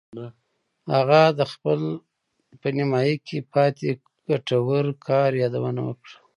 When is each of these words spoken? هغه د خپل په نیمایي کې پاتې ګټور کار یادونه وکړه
هغه 0.95 1.21
د 1.39 1.41
خپل 1.51 1.79
په 2.61 2.67
نیمایي 2.77 3.15
کې 3.27 3.37
پاتې 3.53 3.87
ګټور 4.27 4.85
کار 5.07 5.31
یادونه 5.43 5.81
وکړه 5.89 6.15